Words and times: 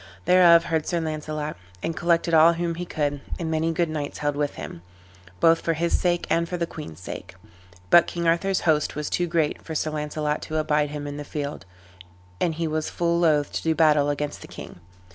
Thereof 0.25 0.63
heard 0.63 0.87
Sir 0.87 0.99
Launcelot, 0.99 1.55
and 1.83 1.95
collected 1.95 2.33
all 2.33 2.53
whom 2.53 2.73
he 2.73 2.87
could; 2.87 3.21
and 3.37 3.51
many 3.51 3.71
good 3.71 3.87
knights 3.87 4.17
held 4.17 4.35
with 4.35 4.55
him, 4.55 4.81
both 5.39 5.61
for 5.61 5.73
his 5.73 5.95
sake 5.99 6.25
and 6.27 6.49
for 6.49 6.57
the 6.57 6.65
queen's 6.65 6.99
sake. 6.99 7.35
But 7.91 8.07
King 8.07 8.27
Arthur's 8.27 8.61
host 8.61 8.95
was 8.95 9.11
too 9.11 9.27
great 9.27 9.61
for 9.61 9.75
Sir 9.75 9.91
Launcelot 9.91 10.41
to 10.41 10.57
abide 10.57 10.89
him 10.89 11.05
in 11.05 11.17
the 11.17 11.23
field; 11.23 11.67
and 12.39 12.55
he 12.55 12.67
was 12.67 12.89
full 12.89 13.19
loath 13.19 13.51
to 13.51 13.61
do 13.61 13.75
battle 13.75 14.09
against 14.09 14.41
the 14.41 14.47
king. 14.47 14.79